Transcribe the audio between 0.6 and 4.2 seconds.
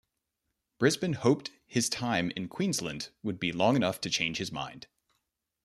Brisbane hoped his time in Queensland would be long enough to